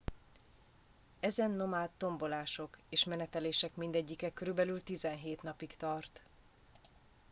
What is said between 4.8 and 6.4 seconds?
17 napig tart